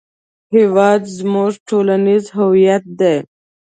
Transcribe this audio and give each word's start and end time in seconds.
هېواد 0.55 1.01
زموږ 1.17 1.51
ټولنیز 1.67 2.25
هویت 2.37 2.83
دی 2.99 3.15